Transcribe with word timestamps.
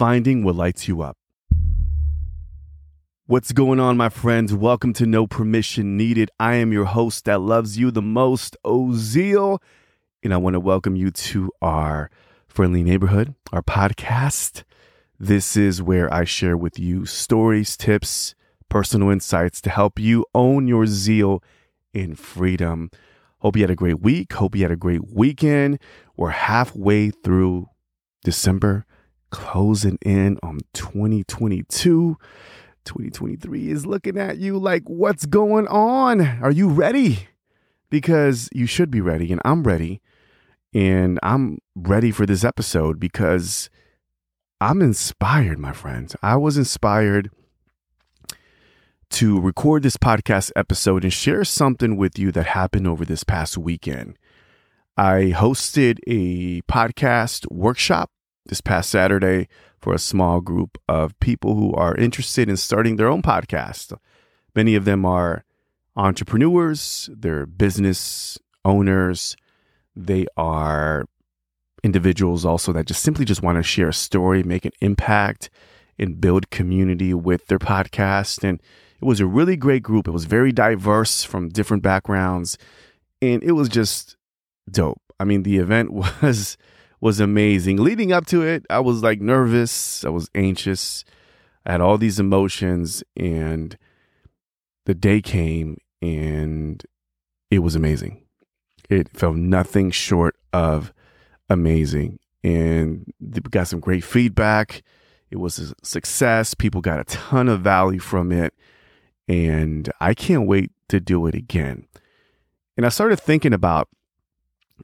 finding 0.00 0.42
what 0.42 0.54
lights 0.54 0.88
you 0.88 1.02
up. 1.02 1.18
What's 3.26 3.52
going 3.52 3.78
on, 3.78 3.98
my 3.98 4.08
friends? 4.08 4.54
Welcome 4.54 4.94
to 4.94 5.04
No 5.04 5.26
Permission 5.26 5.98
Needed. 5.98 6.30
I 6.40 6.54
am 6.54 6.72
your 6.72 6.86
host 6.86 7.26
that 7.26 7.42
loves 7.42 7.76
you 7.76 7.90
the 7.90 8.00
most, 8.00 8.56
Ozeal, 8.64 9.58
and 10.22 10.32
I 10.32 10.38
want 10.38 10.54
to 10.54 10.60
welcome 10.60 10.96
you 10.96 11.10
to 11.10 11.52
our 11.60 12.10
friendly 12.48 12.82
neighborhood, 12.82 13.34
our 13.52 13.60
podcast. 13.60 14.62
This 15.18 15.54
is 15.54 15.82
where 15.82 16.10
I 16.10 16.24
share 16.24 16.56
with 16.56 16.78
you 16.78 17.04
stories, 17.04 17.76
tips, 17.76 18.34
personal 18.70 19.10
insights 19.10 19.60
to 19.60 19.68
help 19.68 19.98
you 19.98 20.24
own 20.34 20.66
your 20.66 20.86
zeal 20.86 21.42
in 21.92 22.14
freedom. 22.14 22.90
Hope 23.40 23.54
you 23.54 23.64
had 23.64 23.70
a 23.70 23.76
great 23.76 24.00
week. 24.00 24.32
Hope 24.32 24.56
you 24.56 24.62
had 24.62 24.72
a 24.72 24.76
great 24.76 25.12
weekend. 25.12 25.78
We're 26.16 26.30
halfway 26.30 27.10
through 27.10 27.68
December, 28.24 28.86
closing 29.30 29.98
in 30.02 30.38
on 30.42 30.60
2022. 30.72 32.16
2023 32.84 33.70
is 33.70 33.86
looking 33.86 34.18
at 34.18 34.38
you 34.38 34.58
like, 34.58 34.82
what's 34.86 35.26
going 35.26 35.68
on? 35.68 36.20
Are 36.42 36.50
you 36.50 36.68
ready? 36.68 37.28
Because 37.90 38.48
you 38.52 38.66
should 38.66 38.90
be 38.90 39.00
ready, 39.00 39.32
and 39.32 39.40
I'm 39.44 39.62
ready. 39.62 40.00
And 40.72 41.18
I'm 41.22 41.58
ready 41.74 42.12
for 42.12 42.26
this 42.26 42.44
episode 42.44 43.00
because 43.00 43.68
I'm 44.60 44.80
inspired, 44.80 45.58
my 45.58 45.72
friends. 45.72 46.14
I 46.22 46.36
was 46.36 46.56
inspired 46.56 47.30
to 49.10 49.40
record 49.40 49.82
this 49.82 49.96
podcast 49.96 50.52
episode 50.54 51.02
and 51.02 51.12
share 51.12 51.44
something 51.44 51.96
with 51.96 52.18
you 52.18 52.30
that 52.32 52.46
happened 52.46 52.86
over 52.86 53.04
this 53.04 53.24
past 53.24 53.58
weekend. 53.58 54.16
I 54.96 55.32
hosted 55.34 55.98
a 56.06 56.62
podcast 56.62 57.50
workshop 57.50 58.10
this 58.46 58.60
past 58.60 58.90
Saturday 58.90 59.48
for 59.80 59.94
a 59.94 59.98
small 59.98 60.40
group 60.40 60.78
of 60.88 61.18
people 61.20 61.54
who 61.54 61.72
are 61.74 61.96
interested 61.96 62.48
in 62.48 62.56
starting 62.56 62.96
their 62.96 63.08
own 63.08 63.22
podcast. 63.22 63.96
Many 64.54 64.74
of 64.74 64.84
them 64.84 65.06
are 65.06 65.44
entrepreneurs, 65.96 67.08
they're 67.12 67.46
business 67.46 68.38
owners, 68.64 69.36
they 69.96 70.26
are 70.36 71.04
individuals 71.82 72.44
also 72.44 72.72
that 72.72 72.86
just 72.86 73.02
simply 73.02 73.24
just 73.24 73.42
want 73.42 73.56
to 73.56 73.62
share 73.62 73.88
a 73.88 73.94
story, 73.94 74.42
make 74.42 74.64
an 74.64 74.72
impact, 74.80 75.50
and 75.98 76.20
build 76.20 76.50
community 76.50 77.14
with 77.14 77.46
their 77.46 77.58
podcast. 77.58 78.44
And 78.44 78.60
it 79.00 79.04
was 79.04 79.20
a 79.20 79.26
really 79.26 79.56
great 79.56 79.82
group. 79.82 80.06
It 80.06 80.12
was 80.12 80.24
very 80.24 80.52
diverse 80.52 81.24
from 81.24 81.48
different 81.48 81.82
backgrounds, 81.82 82.58
and 83.22 83.42
it 83.42 83.52
was 83.52 83.68
just 83.68 84.16
dope. 84.70 85.00
I 85.18 85.24
mean, 85.24 85.42
the 85.42 85.58
event 85.58 85.92
was 86.22 86.56
was 87.00 87.20
amazing. 87.20 87.78
Leading 87.78 88.12
up 88.12 88.26
to 88.26 88.42
it, 88.42 88.64
I 88.70 88.80
was 88.80 89.02
like 89.02 89.20
nervous, 89.20 90.04
I 90.04 90.10
was 90.10 90.28
anxious, 90.34 91.04
I 91.64 91.72
had 91.72 91.80
all 91.80 91.98
these 91.98 92.20
emotions, 92.20 93.02
and 93.16 93.76
the 94.86 94.94
day 94.94 95.20
came 95.20 95.78
and 96.02 96.84
it 97.50 97.60
was 97.60 97.74
amazing. 97.74 98.22
It 98.88 99.08
felt 99.08 99.36
nothing 99.36 99.90
short 99.90 100.36
of 100.52 100.92
amazing. 101.48 102.18
And 102.42 103.12
we 103.20 103.40
got 103.50 103.68
some 103.68 103.80
great 103.80 104.02
feedback. 104.02 104.82
It 105.30 105.36
was 105.36 105.58
a 105.58 105.74
success. 105.84 106.54
People 106.54 106.80
got 106.80 106.98
a 106.98 107.04
ton 107.04 107.48
of 107.48 107.60
value 107.60 108.00
from 108.00 108.32
it. 108.32 108.54
And 109.28 109.90
I 110.00 110.14
can't 110.14 110.46
wait 110.46 110.72
to 110.88 110.98
do 110.98 111.26
it 111.26 111.34
again. 111.34 111.86
And 112.76 112.86
I 112.86 112.88
started 112.88 113.20
thinking 113.20 113.52
about 113.52 113.88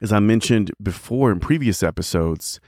as 0.01 0.11
I 0.11 0.19
mentioned 0.19 0.71
before 0.81 1.31
in 1.31 1.39
previous 1.39 1.83
episodes, 1.83 2.59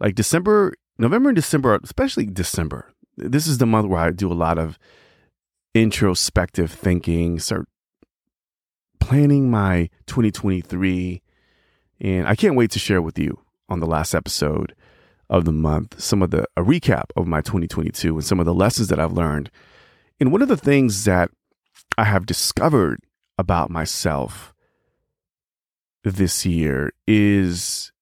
like 0.00 0.14
December, 0.14 0.74
November 0.98 1.30
and 1.30 1.36
December, 1.36 1.78
especially 1.82 2.26
December, 2.26 2.92
this 3.16 3.46
is 3.46 3.58
the 3.58 3.66
month 3.66 3.88
where 3.88 4.00
I 4.00 4.10
do 4.10 4.30
a 4.30 4.34
lot 4.34 4.58
of 4.58 4.78
introspective 5.74 6.70
thinking, 6.70 7.38
start 7.38 7.68
planning 9.00 9.50
my 9.50 9.90
2023. 10.06 11.22
And 12.00 12.26
I 12.26 12.34
can't 12.34 12.56
wait 12.56 12.70
to 12.72 12.78
share 12.78 13.02
with 13.02 13.18
you 13.18 13.38
on 13.68 13.80
the 13.80 13.86
last 13.86 14.14
episode 14.14 14.74
of 15.30 15.44
the 15.44 15.52
month 15.52 16.00
some 16.00 16.20
of 16.20 16.30
the 16.30 16.44
a 16.56 16.62
recap 16.62 17.04
of 17.16 17.26
my 17.26 17.40
2022 17.40 18.14
and 18.14 18.24
some 18.24 18.38
of 18.38 18.46
the 18.46 18.54
lessons 18.54 18.88
that 18.88 19.00
I've 19.00 19.12
learned. 19.12 19.50
And 20.20 20.30
one 20.30 20.42
of 20.42 20.48
the 20.48 20.56
things 20.56 21.04
that 21.04 21.30
I 21.96 22.04
have 22.04 22.26
discovered 22.26 23.00
about 23.38 23.70
myself 23.70 24.51
this 26.04 26.44
year 26.44 26.92
is 27.06 27.92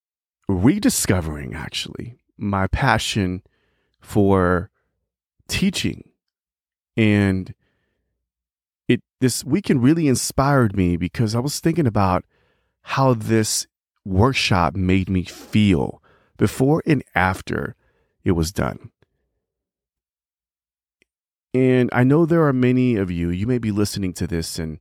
rediscovering 0.48 1.54
actually 1.54 2.16
my 2.36 2.66
passion 2.66 3.42
for 4.00 4.70
teaching 5.48 6.10
and 6.96 7.54
it 8.88 9.02
this 9.20 9.44
weekend 9.44 9.82
really 9.82 10.08
inspired 10.08 10.76
me 10.76 10.96
because 10.96 11.34
I 11.34 11.38
was 11.38 11.60
thinking 11.60 11.86
about 11.86 12.24
how 12.82 13.14
this 13.14 13.66
workshop 14.04 14.74
made 14.74 15.08
me 15.08 15.24
feel 15.24 16.02
before 16.36 16.82
and 16.86 17.04
after 17.14 17.76
it 18.24 18.32
was 18.32 18.52
done. 18.52 18.90
And 21.52 21.90
I 21.92 22.04
know 22.04 22.26
there 22.26 22.46
are 22.46 22.52
many 22.52 22.96
of 22.96 23.10
you, 23.10 23.30
you 23.30 23.46
may 23.46 23.58
be 23.58 23.70
listening 23.70 24.12
to 24.14 24.26
this 24.26 24.58
and 24.58 24.78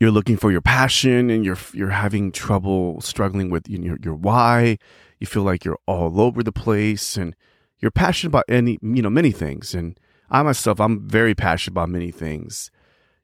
you're 0.00 0.10
looking 0.10 0.36
for 0.36 0.50
your 0.50 0.60
passion 0.60 1.30
and 1.30 1.44
you're 1.44 1.58
you're 1.72 1.90
having 1.90 2.32
trouble 2.32 3.00
struggling 3.00 3.50
with 3.50 3.68
your 3.68 3.98
your 4.02 4.14
why. 4.14 4.78
You 5.20 5.26
feel 5.26 5.42
like 5.42 5.64
you're 5.64 5.78
all 5.86 6.20
over 6.20 6.42
the 6.42 6.52
place 6.52 7.16
and 7.16 7.34
you're 7.78 7.90
passionate 7.90 8.30
about 8.30 8.44
any 8.48 8.78
you 8.82 9.02
know 9.02 9.10
many 9.10 9.30
things. 9.30 9.74
And 9.74 9.98
I 10.30 10.42
myself, 10.42 10.80
I'm 10.80 11.08
very 11.08 11.34
passionate 11.34 11.74
about 11.74 11.88
many 11.88 12.10
things. 12.10 12.70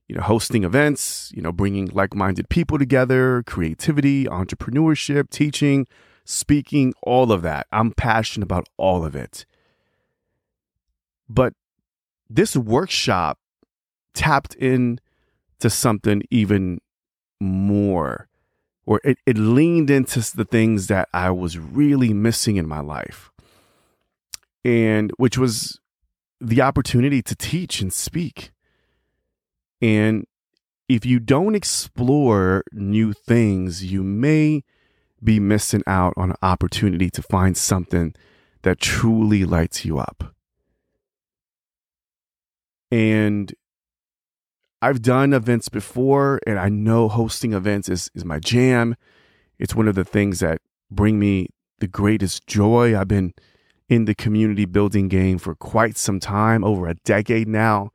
You 0.09 0.17
know, 0.17 0.23
hosting 0.23 0.65
events, 0.65 1.31
you 1.35 1.41
know, 1.41 1.53
bringing 1.53 1.87
like-minded 1.87 2.49
people 2.49 2.79
together, 2.79 3.45
creativity, 3.47 4.25
entrepreneurship, 4.25 5.31
teaching, 5.31 5.87
speaking, 6.25 6.95
all 7.03 7.31
of 7.31 7.43
that. 7.43 7.69
I'm 7.71 7.93
passionate 7.93 8.45
about 8.45 8.69
all 8.77 9.05
of 9.05 9.15
it. 9.15 9.47
But 11.29 11.55
this 12.29 12.57
workshop 12.57 13.39
tapped 14.13 14.55
in 14.57 14.99
to 15.60 15.71
something 15.71 16.22
even 16.31 16.81
more 17.41 18.28
or 18.91 19.00
it, 19.04 19.19
it 19.25 19.38
leaned 19.38 19.88
into 19.88 20.19
the 20.37 20.44
things 20.44 20.88
that 20.88 21.09
I 21.12 21.31
was 21.31 21.56
really 21.56 22.12
missing 22.12 22.56
in 22.56 22.66
my 22.66 22.81
life. 22.81 23.31
And 24.65 25.12
which 25.16 25.38
was 25.38 25.78
the 26.41 26.60
opportunity 26.60 27.22
to 27.22 27.37
teach 27.37 27.81
and 27.81 27.93
speak. 27.93 28.50
And 29.81 30.26
if 30.88 31.06
you 31.06 31.21
don't 31.21 31.54
explore 31.54 32.65
new 32.72 33.12
things, 33.12 33.84
you 33.84 34.03
may 34.03 34.65
be 35.22 35.38
missing 35.38 35.82
out 35.87 36.15
on 36.16 36.31
an 36.31 36.37
opportunity 36.42 37.10
to 37.10 37.22
find 37.22 37.56
something 37.56 38.15
that 38.62 38.81
truly 38.81 39.44
lights 39.44 39.84
you 39.84 39.98
up. 39.98 40.34
And 42.91 43.54
I've 44.83 45.03
done 45.03 45.33
events 45.33 45.69
before 45.69 46.41
and 46.47 46.59
I 46.59 46.69
know 46.69 47.09
hosting 47.09 47.53
events 47.53 47.89
is, 47.89 48.11
is 48.15 48.25
my 48.25 48.39
jam. 48.39 48.97
It's 49.59 49.75
one 49.75 49.89
of 49.89 49.95
the 49.95 50.05
things 50.05 50.41
that 50.41 50.63
bring 50.91 51.19
me 51.19 51.49
the 51.81 51.87
greatest 51.87 52.47
joy. 52.47 52.99
I've 52.99 53.09
been 53.09 53.35
in 53.89 54.05
the 54.05 54.15
community 54.15 54.65
building 54.65 55.09
game 55.09 55.39
for 55.39 55.55
quite 55.55 55.97
some 55.97 56.21
time, 56.21 56.65
over 56.65 56.87
a 56.87 56.95
decade 56.95 57.49
now. 57.49 57.91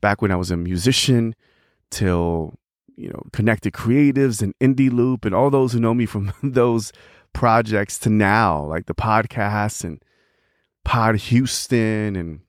Back 0.00 0.20
when 0.20 0.30
I 0.30 0.36
was 0.36 0.50
a 0.50 0.56
musician 0.56 1.34
till, 1.90 2.54
you 2.96 3.08
know, 3.08 3.22
Connected 3.32 3.72
Creatives 3.72 4.42
and 4.42 4.54
Indie 4.58 4.92
Loop 4.92 5.24
and 5.24 5.34
all 5.34 5.50
those 5.50 5.72
who 5.72 5.80
know 5.80 5.94
me 5.94 6.06
from 6.06 6.32
those 6.42 6.92
projects 7.32 7.98
to 8.00 8.10
now, 8.10 8.64
like 8.64 8.86
the 8.86 8.94
podcasts 8.94 9.84
and 9.84 10.02
Pod 10.84 11.16
Houston 11.16 12.16
and 12.16 12.40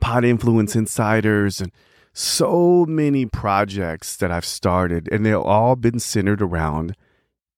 Pod 0.00 0.24
Influence 0.24 0.74
Insiders 0.74 1.60
and 1.60 1.70
so 2.18 2.84
many 2.84 3.26
projects 3.26 4.16
that 4.16 4.32
I've 4.32 4.44
started, 4.44 5.08
and 5.12 5.24
they've 5.24 5.36
all 5.36 5.76
been 5.76 6.00
centered 6.00 6.42
around 6.42 6.96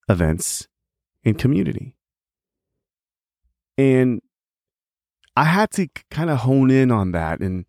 events 0.07 0.69
and 1.25 1.39
community. 1.39 1.97
And 3.79 4.21
I 5.35 5.45
had 5.45 5.71
to 5.73 5.89
kind 6.11 6.29
of 6.29 6.41
hone 6.41 6.71
in 6.71 6.91
on 6.91 7.13
that. 7.13 7.41
And 7.41 7.65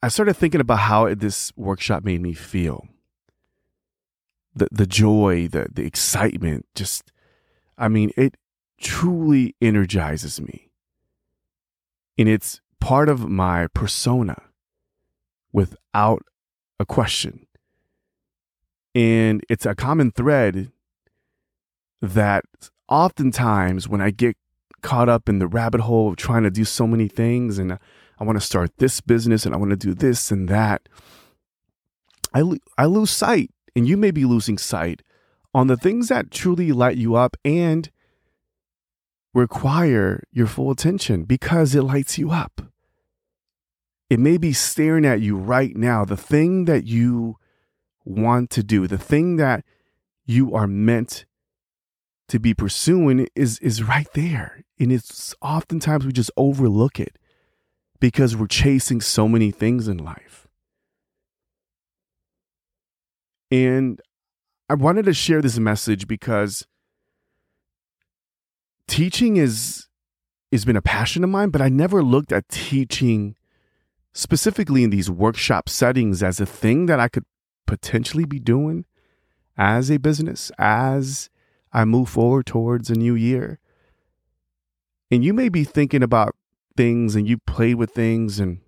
I 0.00 0.06
started 0.08 0.34
thinking 0.34 0.60
about 0.60 0.78
how 0.78 1.12
this 1.12 1.52
workshop 1.56 2.04
made 2.04 2.20
me 2.20 2.32
feel. 2.32 2.86
The, 4.54 4.68
the 4.70 4.86
joy, 4.86 5.48
the, 5.48 5.66
the 5.72 5.84
excitement, 5.84 6.66
just, 6.76 7.10
I 7.76 7.88
mean, 7.88 8.12
it 8.16 8.36
truly 8.80 9.56
energizes 9.60 10.40
me. 10.40 10.70
And 12.16 12.28
it's 12.28 12.60
part 12.78 13.08
of 13.08 13.28
my 13.28 13.66
persona 13.74 14.45
without 15.56 16.22
a 16.78 16.84
question. 16.84 17.46
And 18.94 19.42
it's 19.48 19.64
a 19.64 19.74
common 19.74 20.10
thread 20.10 20.70
that 22.02 22.44
oftentimes 22.90 23.88
when 23.88 24.02
I 24.02 24.10
get 24.10 24.36
caught 24.82 25.08
up 25.08 25.30
in 25.30 25.38
the 25.38 25.46
rabbit 25.46 25.80
hole 25.80 26.10
of 26.10 26.16
trying 26.16 26.42
to 26.42 26.50
do 26.50 26.64
so 26.64 26.86
many 26.86 27.08
things 27.08 27.58
and 27.58 27.72
I 27.72 28.24
want 28.24 28.38
to 28.38 28.44
start 28.44 28.76
this 28.76 29.00
business 29.00 29.46
and 29.46 29.54
I 29.54 29.58
want 29.58 29.70
to 29.70 29.76
do 29.76 29.94
this 29.94 30.30
and 30.30 30.46
that. 30.50 30.90
I, 32.34 32.42
I 32.76 32.84
lose 32.84 33.10
sight, 33.10 33.50
and 33.74 33.88
you 33.88 33.96
may 33.96 34.10
be 34.10 34.26
losing 34.26 34.58
sight 34.58 35.00
on 35.54 35.68
the 35.68 35.76
things 35.78 36.08
that 36.08 36.30
truly 36.30 36.70
light 36.70 36.98
you 36.98 37.14
up 37.14 37.34
and 37.46 37.90
require 39.32 40.22
your 40.32 40.46
full 40.46 40.70
attention 40.70 41.24
because 41.24 41.74
it 41.74 41.82
lights 41.82 42.18
you 42.18 42.30
up. 42.30 42.60
It 44.08 44.20
may 44.20 44.36
be 44.38 44.52
staring 44.52 45.04
at 45.04 45.20
you 45.20 45.36
right 45.36 45.76
now, 45.76 46.04
the 46.04 46.16
thing 46.16 46.66
that 46.66 46.86
you 46.86 47.36
want 48.04 48.50
to 48.50 48.62
do, 48.62 48.86
the 48.86 48.98
thing 48.98 49.36
that 49.36 49.64
you 50.24 50.54
are 50.54 50.66
meant 50.66 51.24
to 52.28 52.38
be 52.38 52.54
pursuing 52.54 53.28
is 53.34 53.58
is 53.60 53.82
right 53.82 54.08
there. 54.14 54.64
And 54.78 54.92
it's 54.92 55.34
oftentimes 55.40 56.04
we 56.04 56.12
just 56.12 56.30
overlook 56.36 57.00
it 57.00 57.18
because 58.00 58.36
we're 58.36 58.46
chasing 58.46 59.00
so 59.00 59.28
many 59.28 59.50
things 59.50 59.88
in 59.88 59.98
life. 59.98 60.46
And 63.50 64.00
I 64.68 64.74
wanted 64.74 65.04
to 65.04 65.14
share 65.14 65.40
this 65.40 65.58
message 65.58 66.08
because 66.08 66.66
teaching 68.88 69.36
is 69.36 69.88
has 70.52 70.64
been 70.64 70.76
a 70.76 70.82
passion 70.82 71.22
of 71.22 71.30
mine, 71.30 71.50
but 71.50 71.60
I 71.60 71.68
never 71.68 72.02
looked 72.02 72.32
at 72.32 72.48
teaching 72.48 73.35
specifically 74.16 74.82
in 74.82 74.88
these 74.88 75.10
workshop 75.10 75.68
settings 75.68 76.22
as 76.22 76.40
a 76.40 76.46
thing 76.46 76.86
that 76.86 76.98
I 76.98 77.06
could 77.06 77.26
potentially 77.66 78.24
be 78.24 78.38
doing 78.38 78.86
as 79.58 79.90
a 79.90 79.98
business 79.98 80.50
as 80.58 81.28
I 81.70 81.84
move 81.84 82.08
forward 82.08 82.46
towards 82.46 82.88
a 82.88 82.94
new 82.94 83.14
year. 83.14 83.60
And 85.10 85.22
you 85.22 85.34
may 85.34 85.50
be 85.50 85.64
thinking 85.64 86.02
about 86.02 86.34
things 86.78 87.14
and 87.14 87.28
you 87.28 87.36
played 87.36 87.74
with 87.74 87.90
things 87.90 88.40
and 88.40 88.60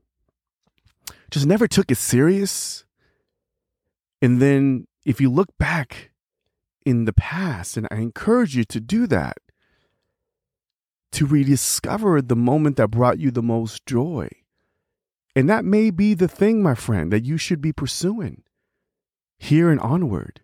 just 1.31 1.47
never 1.47 1.67
took 1.67 1.91
it 1.91 1.97
serious. 1.97 2.85
And 4.21 4.43
then 4.43 4.87
if 5.07 5.19
you 5.19 5.31
look 5.31 5.57
back 5.57 6.11
in 6.85 7.07
the 7.07 7.15
past, 7.15 7.79
and 7.79 7.89
I 7.91 7.97
encourage 7.97 8.55
you 8.55 8.65
to 8.65 8.81
do 8.81 9.07
that, 9.07 9.39
to 11.13 11.25
rediscover 11.25 12.21
the 12.21 12.37
moment 12.37 12.77
that 12.77 12.91
brought 12.91 13.19
you 13.19 13.31
the 13.31 13.43
most 13.43 13.87
joy. 13.87 14.29
And 15.37 15.49
that 15.49 15.65
may 15.65 15.91
be 15.91 16.15
the 16.15 16.29
thing, 16.29 16.63
my 16.63 16.75
friend, 16.75 17.13
that 17.13 17.25
you 17.25 17.37
should 17.37 17.61
be 17.61 17.73
pursuing 17.73 18.43
here 19.39 19.71
and 19.71 19.81
onward. 19.81 20.41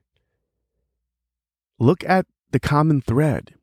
Look 1.79 2.05
at 2.05 2.27
the 2.53 2.61
common 2.61 3.01
thread. 3.01 3.55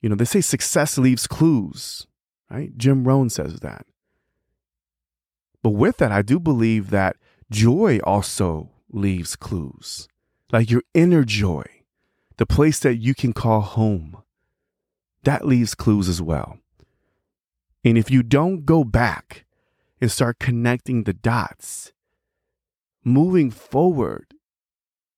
You 0.00 0.08
know, 0.08 0.14
they 0.14 0.24
say 0.24 0.40
success 0.40 0.96
leaves 0.96 1.26
clues, 1.26 2.06
right? 2.50 2.76
Jim 2.76 3.04
Rohn 3.04 3.28
says 3.28 3.60
that. 3.60 3.84
But 5.62 5.70
with 5.70 5.96
that, 5.96 6.12
I 6.12 6.22
do 6.22 6.38
believe 6.38 6.90
that 6.90 7.16
joy 7.50 7.98
also 8.04 8.70
leaves 8.90 9.34
clues, 9.34 10.08
like 10.52 10.70
your 10.70 10.82
inner 10.94 11.24
joy, 11.24 11.64
the 12.36 12.46
place 12.46 12.78
that 12.78 12.96
you 12.96 13.14
can 13.14 13.32
call 13.32 13.60
home. 13.60 14.16
That 15.24 15.46
leaves 15.46 15.74
clues 15.74 16.08
as 16.08 16.22
well. 16.22 16.58
And 17.84 17.98
if 17.98 18.10
you 18.10 18.22
don't 18.22 18.64
go 18.64 18.84
back 18.84 19.44
and 20.00 20.10
start 20.10 20.38
connecting 20.38 21.04
the 21.04 21.12
dots, 21.12 21.92
moving 23.04 23.50
forward, 23.50 24.34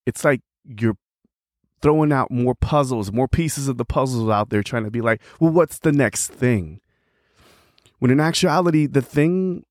it's 0.06 0.24
like 0.24 0.40
you're 0.64 0.96
throwing 1.82 2.12
out 2.12 2.30
more 2.30 2.54
puzzles, 2.54 3.12
more 3.12 3.28
pieces 3.28 3.68
of 3.68 3.78
the 3.78 3.84
puzzles 3.84 4.30
out 4.30 4.50
there, 4.50 4.62
trying 4.62 4.84
to 4.84 4.90
be 4.90 5.00
like, 5.00 5.22
well, 5.38 5.52
what's 5.52 5.78
the 5.78 5.92
next 5.92 6.28
thing? 6.28 6.80
When 7.98 8.10
in 8.10 8.20
actuality, 8.20 8.86
the 8.86 9.02
thing 9.02 9.64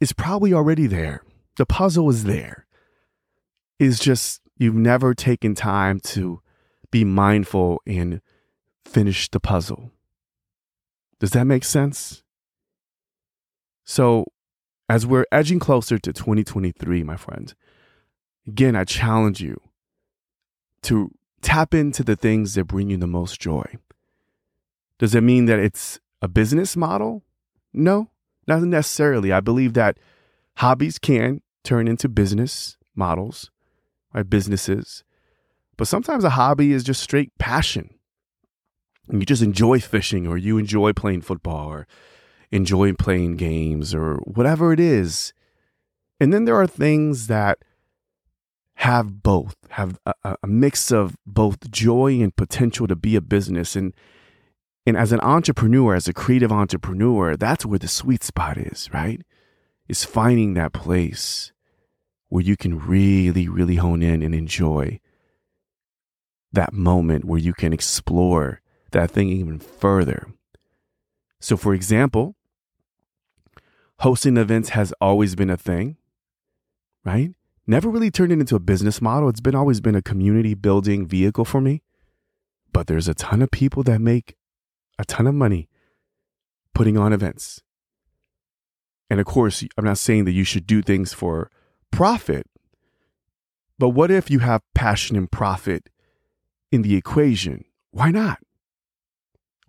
is 0.00 0.12
probably 0.12 0.52
already 0.52 0.86
there. 0.86 1.22
The 1.56 1.66
puzzle 1.66 2.08
is 2.10 2.24
there. 2.24 2.66
It's 3.78 3.98
just 3.98 4.40
you've 4.56 4.74
never 4.74 5.14
taken 5.14 5.54
time 5.54 6.00
to 6.00 6.40
be 6.90 7.04
mindful 7.04 7.80
and 7.86 8.20
finish 8.84 9.30
the 9.30 9.40
puzzle. 9.40 9.90
Does 11.20 11.30
that 11.30 11.44
make 11.44 11.64
sense? 11.64 12.22
So, 13.88 14.26
as 14.90 15.06
we're 15.06 15.24
edging 15.32 15.58
closer 15.58 15.98
to 15.98 16.12
2023, 16.12 17.02
my 17.04 17.16
friend, 17.16 17.54
again, 18.46 18.76
I 18.76 18.84
challenge 18.84 19.40
you 19.40 19.58
to 20.82 21.10
tap 21.40 21.72
into 21.72 22.04
the 22.04 22.14
things 22.14 22.52
that 22.52 22.64
bring 22.64 22.90
you 22.90 22.98
the 22.98 23.06
most 23.06 23.40
joy. 23.40 23.64
Does 24.98 25.14
it 25.14 25.22
mean 25.22 25.46
that 25.46 25.58
it's 25.58 26.00
a 26.20 26.28
business 26.28 26.76
model? 26.76 27.24
No, 27.72 28.10
not 28.46 28.60
necessarily. 28.60 29.32
I 29.32 29.40
believe 29.40 29.72
that 29.72 29.96
hobbies 30.58 30.98
can 30.98 31.40
turn 31.64 31.88
into 31.88 32.10
business 32.10 32.76
models, 32.94 33.50
right? 34.12 34.28
Businesses. 34.28 35.02
But 35.78 35.88
sometimes 35.88 36.24
a 36.24 36.30
hobby 36.30 36.72
is 36.72 36.84
just 36.84 37.02
straight 37.02 37.32
passion. 37.38 37.94
And 39.08 39.22
you 39.22 39.24
just 39.24 39.42
enjoy 39.42 39.80
fishing 39.80 40.26
or 40.26 40.36
you 40.36 40.58
enjoy 40.58 40.92
playing 40.92 41.22
football 41.22 41.68
or 41.68 41.86
enjoy 42.50 42.92
playing 42.94 43.36
games 43.36 43.94
or 43.94 44.16
whatever 44.18 44.72
it 44.72 44.80
is. 44.80 45.32
And 46.20 46.32
then 46.32 46.44
there 46.44 46.56
are 46.56 46.66
things 46.66 47.26
that 47.26 47.58
have 48.76 49.22
both, 49.22 49.56
have 49.70 49.98
a, 50.06 50.36
a, 50.42 50.46
mix 50.46 50.92
of 50.92 51.16
both 51.26 51.70
joy 51.70 52.20
and 52.20 52.34
potential 52.34 52.86
to 52.86 52.96
be 52.96 53.16
a 53.16 53.20
business. 53.20 53.74
And 53.74 53.92
and 54.86 54.96
as 54.96 55.12
an 55.12 55.20
entrepreneur, 55.20 55.94
as 55.94 56.08
a 56.08 56.14
creative 56.14 56.50
entrepreneur, 56.50 57.36
that's 57.36 57.66
where 57.66 57.78
the 57.78 57.88
sweet 57.88 58.24
spot 58.24 58.56
is, 58.56 58.88
right? 58.90 59.20
Is 59.86 60.04
finding 60.04 60.54
that 60.54 60.72
place 60.72 61.52
where 62.28 62.42
you 62.42 62.56
can 62.56 62.78
really, 62.78 63.48
really 63.48 63.76
hone 63.76 64.02
in 64.02 64.22
and 64.22 64.34
enjoy 64.34 65.00
that 66.52 66.72
moment 66.72 67.24
where 67.24 67.38
you 67.38 67.52
can 67.52 67.72
explore 67.72 68.62
that 68.92 69.10
thing 69.10 69.28
even 69.28 69.58
further. 69.58 70.28
So, 71.40 71.56
for 71.56 71.74
example, 71.74 72.36
hosting 74.00 74.36
events 74.36 74.70
has 74.70 74.92
always 75.00 75.34
been 75.34 75.50
a 75.50 75.56
thing, 75.56 75.96
right? 77.04 77.32
never 77.68 77.90
really 77.90 78.10
turned 78.10 78.32
it 78.32 78.40
into 78.40 78.56
a 78.56 78.60
business 78.60 79.00
model. 79.00 79.28
It's 79.28 79.40
been 79.40 79.54
always 79.54 79.80
been 79.80 79.94
a 79.94 80.02
community 80.02 80.54
building 80.54 81.06
vehicle 81.06 81.44
for 81.44 81.60
me. 81.60 81.82
But 82.72 82.86
there's 82.86 83.06
a 83.06 83.14
ton 83.14 83.42
of 83.42 83.50
people 83.50 83.82
that 83.84 84.00
make 84.00 84.36
a 84.98 85.04
ton 85.04 85.26
of 85.26 85.34
money 85.34 85.68
putting 86.74 86.98
on 86.98 87.12
events. 87.12 87.62
And 89.10 89.20
of 89.20 89.26
course, 89.26 89.62
I'm 89.76 89.84
not 89.84 89.98
saying 89.98 90.24
that 90.24 90.32
you 90.32 90.44
should 90.44 90.66
do 90.66 90.82
things 90.82 91.12
for 91.12 91.50
profit, 91.90 92.46
but 93.78 93.90
what 93.90 94.10
if 94.10 94.30
you 94.30 94.40
have 94.40 94.62
passion 94.74 95.16
and 95.16 95.30
profit 95.30 95.88
in 96.72 96.82
the 96.82 96.96
equation? 96.96 97.64
Why 97.90 98.10
not? 98.10 98.38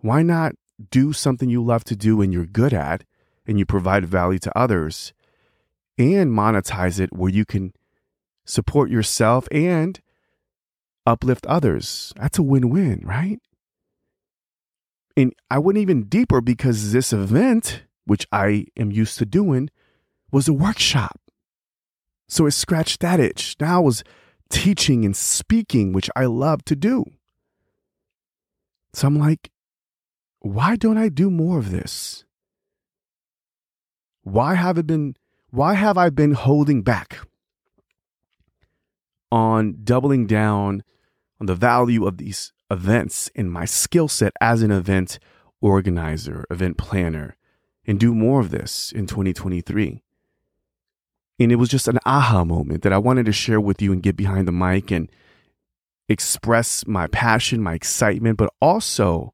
Why 0.00 0.22
not 0.22 0.54
do 0.90 1.12
something 1.12 1.48
you 1.48 1.62
love 1.62 1.84
to 1.84 1.96
do 1.96 2.20
and 2.22 2.32
you're 2.32 2.46
good 2.46 2.72
at 2.72 3.04
and 3.50 3.58
you 3.58 3.66
provide 3.66 4.06
value 4.06 4.38
to 4.38 4.56
others 4.56 5.12
and 5.98 6.30
monetize 6.30 7.00
it 7.00 7.12
where 7.12 7.32
you 7.32 7.44
can 7.44 7.74
support 8.44 8.88
yourself 8.88 9.48
and 9.50 10.00
uplift 11.04 11.44
others. 11.46 12.12
That's 12.14 12.38
a 12.38 12.44
win 12.44 12.70
win, 12.70 13.02
right? 13.04 13.40
And 15.16 15.32
I 15.50 15.58
went 15.58 15.78
even 15.78 16.04
deeper 16.04 16.40
because 16.40 16.92
this 16.92 17.12
event, 17.12 17.82
which 18.06 18.24
I 18.30 18.66
am 18.78 18.92
used 18.92 19.18
to 19.18 19.26
doing, 19.26 19.68
was 20.30 20.46
a 20.46 20.52
workshop. 20.52 21.20
So 22.28 22.46
it 22.46 22.52
scratched 22.52 23.00
that 23.00 23.18
itch. 23.18 23.56
Now 23.60 23.78
I 23.78 23.82
was 23.82 24.04
teaching 24.48 25.04
and 25.04 25.16
speaking, 25.16 25.92
which 25.92 26.08
I 26.14 26.26
love 26.26 26.64
to 26.66 26.76
do. 26.76 27.04
So 28.92 29.08
I'm 29.08 29.18
like, 29.18 29.50
why 30.38 30.76
don't 30.76 30.98
I 30.98 31.08
do 31.08 31.32
more 31.32 31.58
of 31.58 31.72
this? 31.72 32.24
Why 34.22 34.54
have 34.54 34.78
it 34.78 34.86
been 34.86 35.16
why 35.50 35.74
have 35.74 35.98
I 35.98 36.10
been 36.10 36.32
holding 36.32 36.82
back? 36.82 37.18
on 39.30 39.78
doubling 39.84 40.26
down 40.26 40.82
on 41.40 41.46
the 41.46 41.54
value 41.54 42.06
of 42.06 42.18
these 42.18 42.52
events 42.70 43.28
in 43.34 43.48
my 43.48 43.64
skill 43.64 44.08
set 44.08 44.32
as 44.40 44.62
an 44.62 44.70
event 44.70 45.18
organizer, 45.60 46.44
event 46.50 46.76
planner, 46.76 47.36
and 47.86 47.98
do 47.98 48.14
more 48.14 48.40
of 48.40 48.50
this 48.50 48.92
in 48.92 49.06
2023. 49.06 50.02
And 51.38 51.50
it 51.50 51.56
was 51.56 51.68
just 51.68 51.88
an 51.88 51.98
aha 52.04 52.44
moment 52.44 52.82
that 52.82 52.92
I 52.92 52.98
wanted 52.98 53.26
to 53.26 53.32
share 53.32 53.60
with 53.60 53.80
you 53.80 53.92
and 53.92 54.02
get 54.02 54.16
behind 54.16 54.46
the 54.46 54.52
mic 54.52 54.90
and 54.90 55.10
express 56.08 56.86
my 56.86 57.06
passion, 57.06 57.62
my 57.62 57.74
excitement, 57.74 58.36
but 58.36 58.52
also 58.60 59.32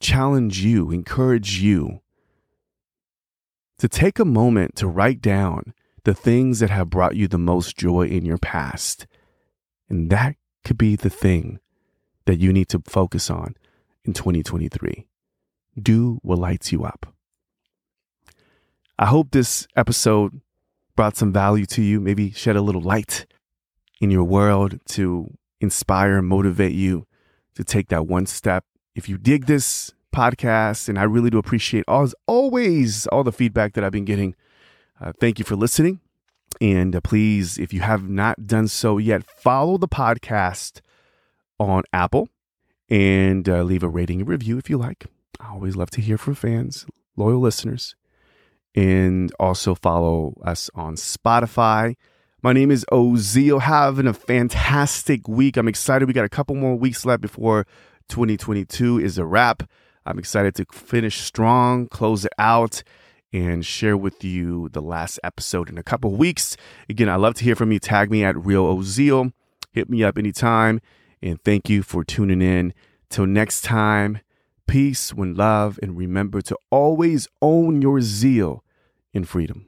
challenge 0.00 0.60
you, 0.60 0.90
encourage 0.90 1.60
you 1.60 2.00
to 3.78 3.88
take 3.88 4.18
a 4.18 4.24
moment 4.24 4.74
to 4.76 4.86
write 4.86 5.20
down 5.20 5.74
the 6.04 6.14
things 6.14 6.60
that 6.60 6.70
have 6.70 6.90
brought 6.90 7.16
you 7.16 7.28
the 7.28 7.38
most 7.38 7.76
joy 7.76 8.06
in 8.06 8.24
your 8.24 8.38
past 8.38 9.06
and 9.88 10.10
that 10.10 10.36
could 10.64 10.78
be 10.78 10.96
the 10.96 11.10
thing 11.10 11.60
that 12.26 12.38
you 12.38 12.52
need 12.52 12.68
to 12.68 12.82
focus 12.86 13.30
on 13.30 13.56
in 14.04 14.12
2023. 14.12 15.06
Do 15.80 16.18
what 16.22 16.38
lights 16.38 16.72
you 16.72 16.84
up. 16.84 17.14
I 18.98 19.06
hope 19.06 19.30
this 19.30 19.66
episode 19.76 20.40
brought 20.96 21.16
some 21.16 21.32
value 21.32 21.66
to 21.66 21.82
you, 21.82 22.00
maybe 22.00 22.32
shed 22.32 22.56
a 22.56 22.60
little 22.60 22.82
light 22.82 23.26
in 24.00 24.10
your 24.10 24.24
world 24.24 24.80
to 24.88 25.32
inspire 25.60 26.18
and 26.18 26.26
motivate 26.26 26.72
you 26.72 27.06
to 27.54 27.64
take 27.64 27.88
that 27.88 28.06
one 28.06 28.26
step. 28.26 28.64
If 28.94 29.08
you 29.08 29.16
dig 29.16 29.46
this 29.46 29.92
podcast, 30.14 30.88
and 30.88 30.98
I 30.98 31.04
really 31.04 31.30
do 31.30 31.38
appreciate 31.38 31.84
as 31.88 32.14
always 32.26 33.06
all 33.08 33.24
the 33.24 33.32
feedback 33.32 33.74
that 33.74 33.84
I've 33.84 33.92
been 33.92 34.04
getting, 34.04 34.34
uh, 35.00 35.12
thank 35.20 35.38
you 35.38 35.44
for 35.44 35.56
listening. 35.56 36.00
And 36.60 36.96
uh, 36.96 37.00
please, 37.00 37.58
if 37.58 37.72
you 37.72 37.80
have 37.80 38.08
not 38.08 38.46
done 38.46 38.68
so 38.68 38.98
yet, 38.98 39.24
follow 39.24 39.78
the 39.78 39.88
podcast 39.88 40.80
on 41.58 41.82
Apple 41.92 42.28
and 42.88 43.48
uh, 43.48 43.62
leave 43.62 43.82
a 43.82 43.88
rating 43.88 44.20
and 44.20 44.28
review 44.28 44.58
if 44.58 44.70
you 44.70 44.78
like. 44.78 45.06
I 45.40 45.50
always 45.50 45.76
love 45.76 45.90
to 45.90 46.00
hear 46.00 46.18
from 46.18 46.34
fans, 46.34 46.86
loyal 47.16 47.40
listeners. 47.40 47.94
And 48.74 49.32
also 49.40 49.74
follow 49.74 50.40
us 50.44 50.70
on 50.74 50.94
Spotify. 50.94 51.96
My 52.42 52.52
name 52.52 52.70
is 52.70 52.84
Ozio. 52.92 53.60
Having 53.60 54.06
a 54.06 54.14
fantastic 54.14 55.26
week. 55.26 55.56
I'm 55.56 55.66
excited. 55.66 56.06
We 56.06 56.14
got 56.14 56.24
a 56.24 56.28
couple 56.28 56.54
more 56.54 56.76
weeks 56.76 57.04
left 57.04 57.20
before 57.20 57.66
2022 58.08 59.00
is 59.00 59.18
a 59.18 59.24
wrap. 59.24 59.64
I'm 60.08 60.18
excited 60.18 60.54
to 60.54 60.64
finish 60.72 61.20
strong, 61.20 61.86
close 61.86 62.24
it 62.24 62.32
out, 62.38 62.82
and 63.30 63.64
share 63.64 63.94
with 63.94 64.24
you 64.24 64.70
the 64.70 64.80
last 64.80 65.20
episode 65.22 65.68
in 65.68 65.76
a 65.76 65.82
couple 65.82 66.10
weeks. 66.12 66.56
Again, 66.88 67.10
I 67.10 67.16
love 67.16 67.34
to 67.34 67.44
hear 67.44 67.54
from 67.54 67.72
you. 67.72 67.78
Tag 67.78 68.10
me 68.10 68.24
at 68.24 68.34
Real 68.42 68.64
Ozio. 68.64 69.32
Hit 69.70 69.90
me 69.90 70.02
up 70.02 70.16
anytime. 70.16 70.80
And 71.20 71.38
thank 71.44 71.68
you 71.68 71.82
for 71.82 72.04
tuning 72.04 72.40
in. 72.40 72.72
Till 73.10 73.26
next 73.26 73.64
time, 73.64 74.20
peace, 74.66 75.12
one 75.12 75.34
love, 75.34 75.78
and 75.82 75.94
remember 75.94 76.40
to 76.40 76.56
always 76.70 77.28
own 77.42 77.82
your 77.82 78.00
zeal 78.00 78.64
in 79.12 79.24
freedom. 79.24 79.67